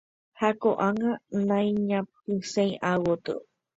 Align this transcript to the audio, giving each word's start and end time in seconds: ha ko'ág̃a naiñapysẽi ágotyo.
ha 0.39 0.49
ko'ág̃a 0.61 1.11
naiñapysẽi 1.47 2.69
ágotyo. 2.89 3.35